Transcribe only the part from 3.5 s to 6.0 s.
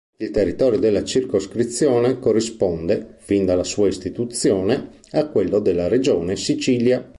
sua istituzione, a quello della